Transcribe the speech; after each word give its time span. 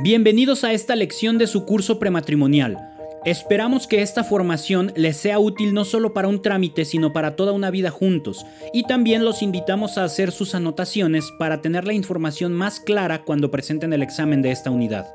Bienvenidos 0.00 0.62
a 0.62 0.72
esta 0.72 0.94
lección 0.94 1.38
de 1.38 1.48
su 1.48 1.64
curso 1.64 1.98
prematrimonial. 1.98 2.78
Esperamos 3.24 3.88
que 3.88 4.00
esta 4.00 4.22
formación 4.22 4.92
les 4.94 5.16
sea 5.16 5.40
útil 5.40 5.74
no 5.74 5.84
solo 5.84 6.14
para 6.14 6.28
un 6.28 6.40
trámite, 6.40 6.84
sino 6.84 7.12
para 7.12 7.34
toda 7.34 7.50
una 7.50 7.72
vida 7.72 7.90
juntos. 7.90 8.46
Y 8.72 8.84
también 8.84 9.24
los 9.24 9.42
invitamos 9.42 9.98
a 9.98 10.04
hacer 10.04 10.30
sus 10.30 10.54
anotaciones 10.54 11.32
para 11.36 11.62
tener 11.62 11.84
la 11.84 11.94
información 11.94 12.52
más 12.52 12.78
clara 12.78 13.24
cuando 13.24 13.50
presenten 13.50 13.92
el 13.92 14.04
examen 14.04 14.40
de 14.40 14.52
esta 14.52 14.70
unidad. 14.70 15.12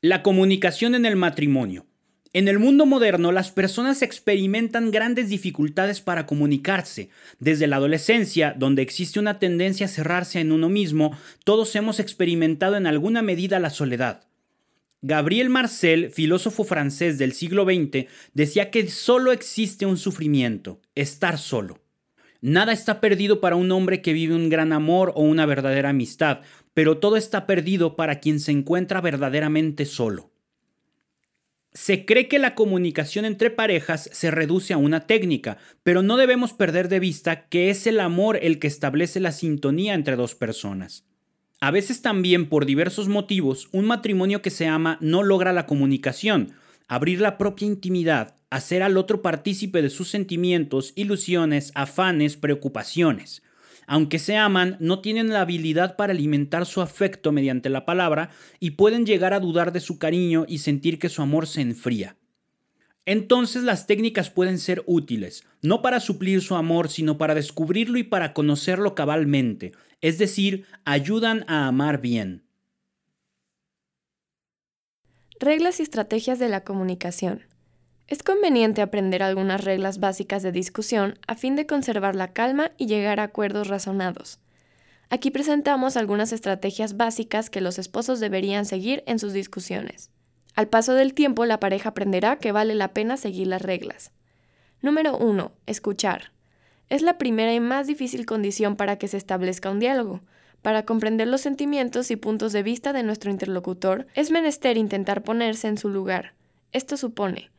La 0.00 0.22
comunicación 0.22 0.94
en 0.94 1.04
el 1.04 1.16
matrimonio. 1.16 1.86
En 2.34 2.48
el 2.48 2.58
mundo 2.58 2.86
moderno, 2.86 3.30
las 3.30 3.50
personas 3.50 4.00
experimentan 4.00 4.90
grandes 4.90 5.28
dificultades 5.28 6.00
para 6.00 6.24
comunicarse. 6.24 7.10
Desde 7.40 7.66
la 7.66 7.76
adolescencia, 7.76 8.54
donde 8.58 8.80
existe 8.80 9.20
una 9.20 9.38
tendencia 9.38 9.84
a 9.84 9.90
cerrarse 9.90 10.40
en 10.40 10.50
uno 10.50 10.70
mismo, 10.70 11.14
todos 11.44 11.76
hemos 11.76 12.00
experimentado 12.00 12.76
en 12.76 12.86
alguna 12.86 13.20
medida 13.20 13.58
la 13.58 13.68
soledad. 13.68 14.24
Gabriel 15.02 15.50
Marcel, 15.50 16.10
filósofo 16.10 16.64
francés 16.64 17.18
del 17.18 17.34
siglo 17.34 17.64
XX, 17.64 18.06
decía 18.32 18.70
que 18.70 18.88
solo 18.88 19.32
existe 19.32 19.84
un 19.84 19.98
sufrimiento, 19.98 20.80
estar 20.94 21.36
solo. 21.36 21.80
Nada 22.40 22.72
está 22.72 23.02
perdido 23.02 23.42
para 23.42 23.56
un 23.56 23.70
hombre 23.72 24.00
que 24.00 24.14
vive 24.14 24.34
un 24.34 24.48
gran 24.48 24.72
amor 24.72 25.12
o 25.16 25.22
una 25.22 25.44
verdadera 25.44 25.90
amistad, 25.90 26.40
pero 26.72 26.96
todo 26.96 27.18
está 27.18 27.46
perdido 27.46 27.94
para 27.94 28.20
quien 28.20 28.40
se 28.40 28.52
encuentra 28.52 29.02
verdaderamente 29.02 29.84
solo. 29.84 30.31
Se 31.74 32.04
cree 32.04 32.28
que 32.28 32.38
la 32.38 32.54
comunicación 32.54 33.24
entre 33.24 33.50
parejas 33.50 34.10
se 34.12 34.30
reduce 34.30 34.74
a 34.74 34.76
una 34.76 35.06
técnica, 35.06 35.56
pero 35.82 36.02
no 36.02 36.16
debemos 36.16 36.52
perder 36.52 36.88
de 36.88 37.00
vista 37.00 37.48
que 37.48 37.70
es 37.70 37.86
el 37.86 38.00
amor 38.00 38.38
el 38.42 38.58
que 38.58 38.66
establece 38.66 39.20
la 39.20 39.32
sintonía 39.32 39.94
entre 39.94 40.16
dos 40.16 40.34
personas. 40.34 41.04
A 41.60 41.70
veces 41.70 42.02
también, 42.02 42.48
por 42.48 42.66
diversos 42.66 43.08
motivos, 43.08 43.68
un 43.72 43.86
matrimonio 43.86 44.42
que 44.42 44.50
se 44.50 44.66
ama 44.66 44.98
no 45.00 45.22
logra 45.22 45.52
la 45.52 45.64
comunicación, 45.64 46.52
abrir 46.88 47.20
la 47.20 47.38
propia 47.38 47.66
intimidad, 47.66 48.36
hacer 48.50 48.82
al 48.82 48.98
otro 48.98 49.22
partícipe 49.22 49.80
de 49.80 49.88
sus 49.88 50.08
sentimientos, 50.08 50.92
ilusiones, 50.94 51.72
afanes, 51.74 52.36
preocupaciones 52.36 53.42
aunque 53.86 54.18
se 54.18 54.36
aman, 54.36 54.76
no 54.80 55.00
tienen 55.00 55.28
la 55.28 55.42
habilidad 55.42 55.96
para 55.96 56.12
alimentar 56.12 56.66
su 56.66 56.80
afecto 56.80 57.32
mediante 57.32 57.68
la 57.68 57.84
palabra 57.84 58.30
y 58.60 58.72
pueden 58.72 59.06
llegar 59.06 59.34
a 59.34 59.40
dudar 59.40 59.72
de 59.72 59.80
su 59.80 59.98
cariño 59.98 60.44
y 60.48 60.58
sentir 60.58 60.98
que 60.98 61.08
su 61.08 61.22
amor 61.22 61.46
se 61.46 61.60
enfría. 61.60 62.16
Entonces 63.04 63.64
las 63.64 63.86
técnicas 63.86 64.30
pueden 64.30 64.58
ser 64.58 64.84
útiles, 64.86 65.44
no 65.60 65.82
para 65.82 65.98
suplir 65.98 66.40
su 66.40 66.54
amor, 66.54 66.88
sino 66.88 67.18
para 67.18 67.34
descubrirlo 67.34 67.98
y 67.98 68.04
para 68.04 68.32
conocerlo 68.32 68.94
cabalmente, 68.94 69.72
es 70.00 70.18
decir, 70.18 70.66
ayudan 70.84 71.44
a 71.48 71.66
amar 71.66 72.00
bien. 72.00 72.44
Reglas 75.40 75.80
y 75.80 75.82
estrategias 75.82 76.38
de 76.38 76.48
la 76.48 76.62
comunicación. 76.62 77.42
Es 78.08 78.22
conveniente 78.22 78.82
aprender 78.82 79.22
algunas 79.22 79.64
reglas 79.64 80.00
básicas 80.00 80.42
de 80.42 80.52
discusión 80.52 81.18
a 81.26 81.34
fin 81.34 81.56
de 81.56 81.66
conservar 81.66 82.14
la 82.14 82.32
calma 82.32 82.72
y 82.76 82.86
llegar 82.86 83.20
a 83.20 83.24
acuerdos 83.24 83.68
razonados. 83.68 84.38
Aquí 85.08 85.30
presentamos 85.30 85.96
algunas 85.96 86.32
estrategias 86.32 86.96
básicas 86.96 87.50
que 87.50 87.60
los 87.60 87.78
esposos 87.78 88.18
deberían 88.18 88.64
seguir 88.64 89.02
en 89.06 89.18
sus 89.18 89.32
discusiones. 89.32 90.10
Al 90.54 90.68
paso 90.68 90.94
del 90.94 91.14
tiempo, 91.14 91.44
la 91.46 91.60
pareja 91.60 91.90
aprenderá 91.90 92.36
que 92.36 92.52
vale 92.52 92.74
la 92.74 92.88
pena 92.92 93.16
seguir 93.16 93.46
las 93.46 93.62
reglas. 93.62 94.10
Número 94.80 95.16
1. 95.16 95.52
Escuchar. 95.66 96.32
Es 96.88 97.02
la 97.02 97.16
primera 97.16 97.54
y 97.54 97.60
más 97.60 97.86
difícil 97.86 98.26
condición 98.26 98.76
para 98.76 98.96
que 98.96 99.08
se 99.08 99.16
establezca 99.16 99.70
un 99.70 99.80
diálogo. 99.80 100.20
Para 100.60 100.84
comprender 100.84 101.28
los 101.28 101.40
sentimientos 101.40 102.10
y 102.10 102.16
puntos 102.16 102.52
de 102.52 102.62
vista 102.62 102.92
de 102.92 103.02
nuestro 103.02 103.30
interlocutor, 103.30 104.06
es 104.14 104.30
menester 104.30 104.76
intentar 104.76 105.22
ponerse 105.22 105.68
en 105.68 105.78
su 105.78 105.88
lugar. 105.88 106.34
Esto 106.72 106.96
supone 106.96 107.51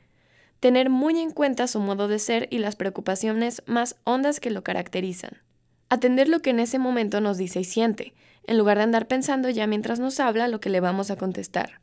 tener 0.64 0.90
muy 0.90 1.20
en 1.20 1.32
cuenta 1.32 1.68
su 1.68 1.82
modo 1.82 2.08
de 2.08 2.20
ser 2.20 2.48
y 2.50 2.60
las 2.60 2.78
preocupaciones 2.78 3.64
más 3.66 3.98
hondas 4.06 4.40
que 4.40 4.50
lo 4.50 4.64
caracterizan. 4.64 5.42
Atender 5.90 6.30
lo 6.30 6.42
que 6.42 6.52
en 6.52 6.62
ese 6.62 6.80
momento 6.80 7.20
nos 7.20 7.38
dice 7.38 7.60
y 7.60 7.64
siente, 7.66 8.14
en 8.48 8.58
lugar 8.58 8.78
de 8.78 8.84
andar 8.84 9.10
pensando 9.10 9.50
ya 9.50 9.68
mientras 9.68 10.00
nos 10.00 10.22
habla 10.22 10.48
lo 10.48 10.62
que 10.62 10.70
le 10.70 10.80
vamos 10.80 11.12
a 11.12 11.18
contestar. 11.18 11.82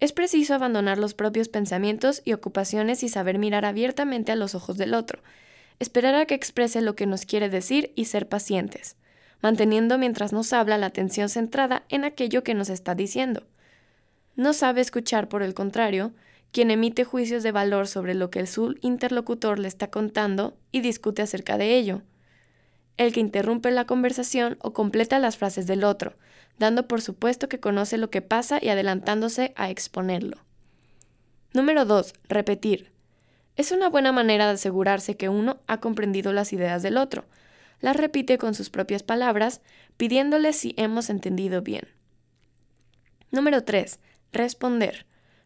Es 0.00 0.12
preciso 0.12 0.52
abandonar 0.52 0.98
los 0.98 1.14
propios 1.14 1.48
pensamientos 1.48 2.20
y 2.26 2.34
ocupaciones 2.34 3.02
y 3.02 3.08
saber 3.08 3.38
mirar 3.38 3.64
abiertamente 3.64 4.32
a 4.32 4.36
los 4.36 4.54
ojos 4.54 4.76
del 4.76 4.92
otro, 4.92 5.22
esperar 5.80 6.14
a 6.14 6.26
que 6.26 6.34
exprese 6.34 6.82
lo 6.82 6.96
que 6.96 7.06
nos 7.06 7.24
quiere 7.24 7.48
decir 7.48 7.90
y 7.96 8.04
ser 8.04 8.28
pacientes, 8.28 8.96
manteniendo 9.40 9.96
mientras 9.96 10.34
nos 10.34 10.52
habla 10.52 10.76
la 10.76 10.84
atención 10.84 11.30
centrada 11.30 11.84
en 11.88 12.04
aquello 12.04 12.44
que 12.44 12.52
nos 12.52 12.68
está 12.68 12.94
diciendo. 12.94 13.46
No 14.36 14.52
sabe 14.52 14.82
escuchar, 14.82 15.30
por 15.30 15.42
el 15.42 15.54
contrario, 15.54 16.12
quien 16.54 16.70
emite 16.70 17.02
juicios 17.02 17.42
de 17.42 17.50
valor 17.50 17.88
sobre 17.88 18.14
lo 18.14 18.30
que 18.30 18.46
su 18.46 18.76
interlocutor 18.80 19.58
le 19.58 19.66
está 19.66 19.90
contando 19.90 20.56
y 20.70 20.82
discute 20.82 21.20
acerca 21.20 21.58
de 21.58 21.76
ello. 21.76 22.02
El 22.96 23.12
que 23.12 23.18
interrumpe 23.18 23.72
la 23.72 23.86
conversación 23.86 24.56
o 24.62 24.72
completa 24.72 25.18
las 25.18 25.36
frases 25.36 25.66
del 25.66 25.82
otro, 25.82 26.14
dando 26.56 26.86
por 26.86 27.02
supuesto 27.02 27.48
que 27.48 27.58
conoce 27.58 27.98
lo 27.98 28.08
que 28.08 28.22
pasa 28.22 28.60
y 28.62 28.68
adelantándose 28.68 29.52
a 29.56 29.68
exponerlo. 29.68 30.36
Número 31.52 31.86
2. 31.86 32.14
Repetir. 32.28 32.92
Es 33.56 33.72
una 33.72 33.88
buena 33.88 34.12
manera 34.12 34.46
de 34.46 34.52
asegurarse 34.52 35.16
que 35.16 35.28
uno 35.28 35.58
ha 35.66 35.80
comprendido 35.80 36.32
las 36.32 36.52
ideas 36.52 36.84
del 36.84 36.98
otro. 36.98 37.24
Las 37.80 37.96
repite 37.96 38.38
con 38.38 38.54
sus 38.54 38.70
propias 38.70 39.02
palabras, 39.02 39.60
pidiéndole 39.96 40.52
si 40.52 40.72
hemos 40.76 41.10
entendido 41.10 41.62
bien. 41.62 41.88
Número 43.32 43.64
3. 43.64 43.98
Responder. 44.32 45.04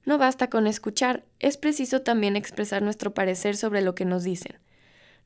No 0.09 0.17
basta 0.17 0.49
con 0.49 0.67
escuchar, 0.67 1.23
es 1.39 1.59
preciso 1.59 2.01
también 2.01 2.35
expresar 2.35 2.81
nuestro 2.81 3.13
parecer 3.13 3.59
sobre 3.59 3.83
lo 3.83 3.95
que 3.95 4.07
nos 4.07 4.25
dicen. 4.25 4.57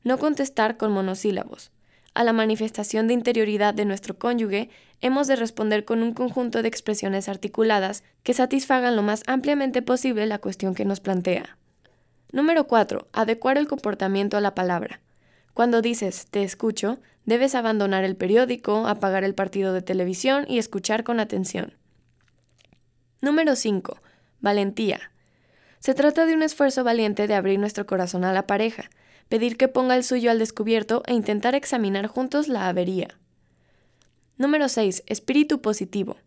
No 0.03 0.17
contestar 0.19 0.75
con 0.75 0.91
monosílabos. 0.91 1.71
A 2.13 2.25
la 2.25 2.33
manifestación 2.33 3.07
de 3.07 3.13
interioridad 3.13 3.73
de 3.73 3.85
nuestro 3.85 4.19
cónyuge 4.19 4.69
hemos 4.99 5.27
de 5.27 5.37
responder 5.37 5.85
con 5.85 6.03
un 6.03 6.13
conjunto 6.13 6.61
de 6.61 6.67
expresiones 6.67 7.29
articuladas 7.29 8.03
que 8.23 8.33
satisfagan 8.33 8.97
lo 8.97 9.03
más 9.03 9.23
ampliamente 9.25 9.81
posible 9.81 10.25
la 10.25 10.39
cuestión 10.39 10.75
que 10.75 10.83
nos 10.83 10.99
plantea. 10.99 11.57
Número 12.33 12.67
4. 12.67 13.07
Adecuar 13.13 13.57
el 13.57 13.69
comportamiento 13.69 14.35
a 14.35 14.41
la 14.41 14.53
palabra. 14.53 14.99
Cuando 15.53 15.81
dices 15.81 16.27
te 16.29 16.43
escucho, 16.43 16.99
debes 17.23 17.55
abandonar 17.55 18.03
el 18.03 18.17
periódico, 18.17 18.85
apagar 18.85 19.23
el 19.23 19.33
partido 19.33 19.71
de 19.71 19.81
televisión 19.81 20.43
y 20.49 20.57
escuchar 20.57 21.05
con 21.05 21.21
atención. 21.21 21.77
Número 23.21 23.55
5. 23.55 24.01
Valentía. 24.43 24.99
Se 25.79 25.93
trata 25.93 26.25
de 26.25 26.33
un 26.33 26.43
esfuerzo 26.43 26.83
valiente 26.83 27.27
de 27.27 27.33
abrir 27.33 27.57
nuestro 27.59 27.87
corazón 27.87 28.25
a 28.25 28.33
la 28.33 28.45
pareja, 28.45 28.89
pedir 29.29 29.55
que 29.55 29.69
ponga 29.69 29.95
el 29.95 30.03
suyo 30.03 30.29
al 30.29 30.37
descubierto 30.37 31.01
e 31.07 31.13
intentar 31.13 31.55
examinar 31.55 32.07
juntos 32.07 32.49
la 32.49 32.67
avería. 32.67 33.07
Número 34.37 34.67
6. 34.67 35.03
Espíritu 35.05 35.61
positivo. 35.61 36.17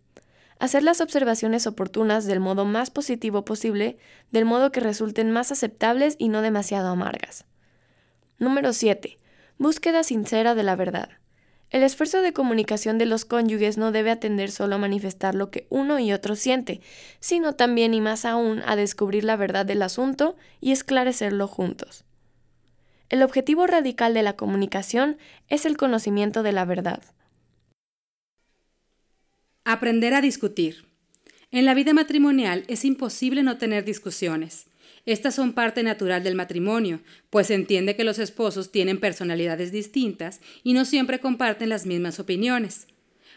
Hacer 0.59 0.83
las 0.83 1.03
observaciones 1.03 1.67
oportunas 1.67 2.25
del 2.25 2.41
modo 2.41 2.65
más 2.65 2.91
positivo 2.91 3.45
posible, 3.45 3.99
del 4.31 4.47
modo 4.47 4.73
que 4.73 4.81
resulten 4.81 5.31
más 5.31 5.53
aceptables 5.53 6.17
y 6.19 6.31
no 6.31 6.41
demasiado 6.41 6.89
amargas. 6.89 7.45
Número 8.39 8.73
7. 8.73 9.19
Búsqueda 9.59 10.03
sincera 10.03 10.55
de 10.55 10.63
la 10.63 10.75
verdad. 10.75 11.11
El 11.71 11.83
esfuerzo 11.83 12.23
de 12.23 12.33
comunicación 12.33 12.97
de 12.97 13.07
los 13.07 13.25
cónyuges 13.25 13.77
no 13.77 13.91
debe 13.91 14.11
atender 14.11 14.51
solo 14.51 14.77
a 14.77 14.79
manifestar 14.79 15.35
lo 15.35 15.51
que 15.51 15.67
uno 15.69 15.99
y 15.99 16.13
otro 16.13 16.37
siente, 16.37 16.81
sino 17.19 17.55
también 17.55 17.93
y 17.93 18.01
más 18.01 18.25
aún 18.25 18.63
a 18.67 18.77
descubrir 18.77 19.25
la 19.25 19.37
verdad 19.37 19.67
del 19.67 19.83
asunto 19.83 20.37
y 20.61 20.73
esclarecerlo 20.73 21.49
juntos. 21.49 22.05
El 23.09 23.23
objetivo 23.23 23.67
radical 23.67 24.15
de 24.15 24.23
la 24.23 24.35
comunicación 24.35 25.19
es 25.49 25.67
el 25.67 25.77
conocimiento 25.77 26.43
de 26.43 26.53
la 26.53 26.65
verdad. 26.65 27.03
Aprender 29.65 30.15
a 30.15 30.21
discutir. 30.21 30.87
En 31.51 31.65
la 31.65 31.75
vida 31.75 31.93
matrimonial 31.93 32.65
es 32.69 32.85
imposible 32.85 33.43
no 33.43 33.59
tener 33.59 33.85
discusiones. 33.85 34.67
Estas 35.07 35.37
son 35.37 35.53
parte 35.53 35.85
natural 35.85 36.25
del 36.25 36.35
matrimonio, 36.35 37.01
pues 37.31 37.47
se 37.47 37.55
entiende 37.55 37.95
que 37.95 38.03
los 38.03 38.19
esposos 38.19 38.73
tienen 38.73 38.99
personalidades 38.99 39.71
distintas 39.71 40.41
y 40.65 40.73
no 40.73 40.85
siempre 40.85 41.21
comparten 41.21 41.69
las 41.69 41.87
mismas 41.87 42.19
opiniones. 42.19 42.89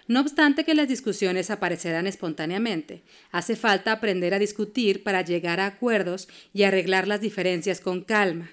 No 0.08 0.22
obstante 0.22 0.64
que 0.64 0.74
las 0.74 0.88
discusiones 0.88 1.52
aparecerán 1.52 2.08
espontáneamente, 2.08 3.04
hace 3.32 3.56
falta 3.56 3.92
aprender 3.92 4.34
a 4.34 4.40
discutir 4.40 5.04
para 5.04 5.22
llegar 5.22 5.60
a 5.60 5.68
acuerdos 5.68 6.28
y 6.52 6.64
arreglar 6.64 7.08
las 7.08 7.22
diferencias 7.22 7.80
con 7.80 8.04
calma. 8.04 8.50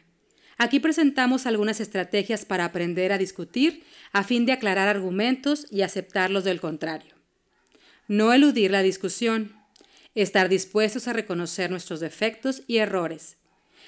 Aquí 0.59 0.81
presentamos 0.81 1.47
algunas 1.47 1.81
estrategias 1.81 2.45
para 2.45 2.67
aprender 2.67 3.13
a 3.13 3.19
discutir 3.19 3.85
a 4.13 4.25
fin 4.25 4.45
de 4.45 4.53
aclarar 4.53 4.89
argumentos 4.89 5.67
y 5.71 5.81
aceptarlos 5.81 6.45
del 6.45 6.61
contrario. 6.61 7.15
No 8.09 8.35
eludir 8.35 8.71
la 8.71 8.83
discusión 8.83 9.57
estar 10.23 10.49
dispuestos 10.49 11.07
a 11.09 11.13
reconocer 11.13 11.71
nuestros 11.71 12.01
defectos 12.01 12.63
y 12.67 12.79
errores. 12.79 13.37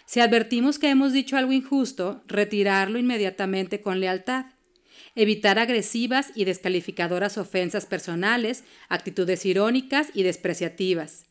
Si 0.06 0.20
advertimos 0.20 0.78
que 0.78 0.88
hemos 0.88 1.12
dicho 1.12 1.36
algo 1.36 1.52
injusto, 1.52 2.22
retirarlo 2.26 2.98
inmediatamente 2.98 3.80
con 3.80 4.00
lealtad. 4.00 4.46
evitar 5.14 5.58
agresivas 5.58 6.30
y 6.36 6.44
descalificadoras 6.44 7.38
ofensas 7.38 7.86
personales, 7.86 8.62
actitudes 8.88 9.44
irónicas 9.44 10.10
y 10.14 10.22
despreciativas. 10.22 11.26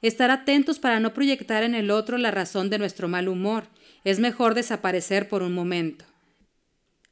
Estar 0.00 0.30
atentos 0.30 0.78
para 0.78 1.00
no 1.00 1.12
proyectar 1.12 1.62
en 1.62 1.74
el 1.74 1.90
otro 1.90 2.16
la 2.16 2.30
razón 2.30 2.70
de 2.70 2.78
nuestro 2.78 3.08
mal 3.08 3.28
humor. 3.28 3.68
Es 4.04 4.20
mejor 4.20 4.54
desaparecer 4.54 5.28
por 5.28 5.42
un 5.42 5.52
momento. 5.52 6.04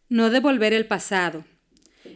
No 0.09 0.31
devolver 0.31 0.73
el 0.73 0.87
pasado. 0.87 1.45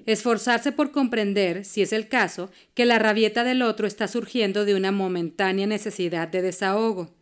Esforzarse 0.08 0.72
por 0.72 0.90
comprender, 0.90 1.66
si 1.66 1.82
es 1.82 1.93
el 1.93 2.08
caso, 2.08 2.50
que 2.72 2.87
la 2.87 2.99
rabieta 2.99 3.44
del 3.44 3.60
otro 3.60 3.87
está 3.87 4.08
surgiendo 4.08 4.64
de 4.64 4.75
una 4.75 4.90
momentánea 4.90 5.66
necesidad 5.66 6.28
de 6.28 6.40
desahogo. 6.40 7.14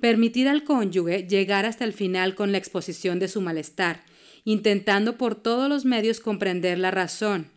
Permitir 0.00 0.48
al 0.48 0.64
cónyuge 0.64 1.28
llegar 1.28 1.64
hasta 1.64 1.84
el 1.84 1.92
final 1.92 2.34
con 2.34 2.50
la 2.50 2.58
exposición 2.58 3.20
de 3.20 3.28
su 3.28 3.40
malestar, 3.40 4.02
intentando 4.42 5.16
por 5.16 5.36
todos 5.36 5.68
los 5.68 5.84
medios 5.84 6.18
comprender 6.18 6.80
la 6.80 6.90
razón. 6.90 7.52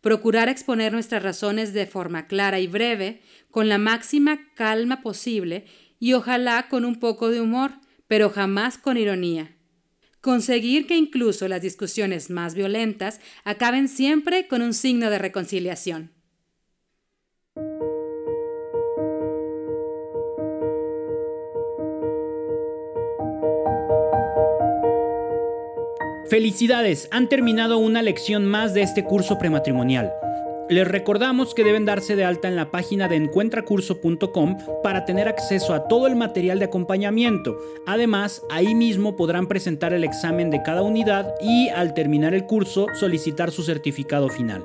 Procurar 0.00 0.48
exponer 0.48 0.94
nuestras 0.94 1.22
razones 1.22 1.74
de 1.74 1.84
forma 1.84 2.26
clara 2.28 2.60
y 2.60 2.68
breve, 2.68 3.20
con 3.50 3.68
la 3.68 3.76
máxima 3.76 4.40
calma 4.54 5.02
posible 5.02 5.66
y 6.00 6.14
ojalá 6.14 6.66
con 6.70 6.86
un 6.86 6.98
poco 6.98 7.28
de 7.28 7.42
humor, 7.42 7.72
pero 8.06 8.30
jamás 8.30 8.78
con 8.78 8.96
ironía. 8.96 9.54
Conseguir 10.22 10.86
que 10.86 10.96
incluso 10.96 11.48
las 11.48 11.62
discusiones 11.62 12.30
más 12.30 12.54
violentas 12.54 13.18
acaben 13.42 13.88
siempre 13.88 14.46
con 14.46 14.62
un 14.62 14.72
signo 14.72 15.10
de 15.10 15.18
reconciliación. 15.18 16.12
Felicidades, 26.30 27.08
han 27.10 27.28
terminado 27.28 27.78
una 27.78 28.00
lección 28.00 28.46
más 28.46 28.74
de 28.74 28.82
este 28.82 29.02
curso 29.04 29.38
prematrimonial. 29.40 30.12
Les 30.72 30.88
recordamos 30.88 31.54
que 31.54 31.64
deben 31.64 31.84
darse 31.84 32.16
de 32.16 32.24
alta 32.24 32.48
en 32.48 32.56
la 32.56 32.70
página 32.70 33.06
de 33.06 33.16
encuentracurso.com 33.16 34.56
para 34.82 35.04
tener 35.04 35.28
acceso 35.28 35.74
a 35.74 35.86
todo 35.86 36.06
el 36.06 36.16
material 36.16 36.60
de 36.60 36.64
acompañamiento. 36.64 37.58
Además, 37.86 38.42
ahí 38.50 38.74
mismo 38.74 39.14
podrán 39.14 39.48
presentar 39.48 39.92
el 39.92 40.02
examen 40.02 40.48
de 40.48 40.62
cada 40.62 40.80
unidad 40.80 41.34
y 41.42 41.68
al 41.68 41.92
terminar 41.92 42.32
el 42.32 42.46
curso 42.46 42.86
solicitar 42.98 43.50
su 43.50 43.64
certificado 43.64 44.30
final. 44.30 44.64